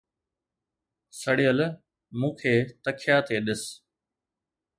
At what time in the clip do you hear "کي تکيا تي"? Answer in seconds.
2.39-3.35